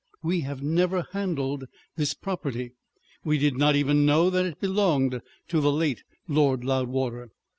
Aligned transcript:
We 0.23 0.39
have 0.39 0.63
never 0.63 1.05
handled 1.11 1.65
this 1.95 2.15
property; 2.15 2.73
we 3.23 3.37
did 3.37 3.55
not 3.55 3.75
even 3.75 4.03
know 4.03 4.31
that 4.31 4.47
it 4.47 4.59
belonged 4.59 5.21
to 5.49 5.61
the 5.61 5.71
late 5.71 6.01
Lord 6.27 6.63
Loudwater. 6.63 7.29